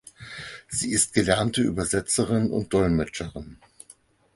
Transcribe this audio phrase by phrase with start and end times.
[0.67, 3.57] Sie ist gelernte Übersetzerin und Dolmetscherin.